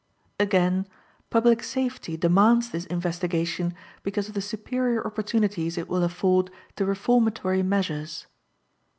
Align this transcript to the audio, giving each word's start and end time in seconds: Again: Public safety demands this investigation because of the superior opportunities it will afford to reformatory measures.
Again: 0.39 0.87
Public 1.29 1.61
safety 1.61 2.17
demands 2.17 2.71
this 2.71 2.87
investigation 2.87 3.75
because 4.01 4.27
of 4.27 4.33
the 4.33 4.41
superior 4.41 5.05
opportunities 5.05 5.77
it 5.77 5.87
will 5.87 6.01
afford 6.03 6.49
to 6.77 6.85
reformatory 6.85 7.61
measures. 7.61 8.25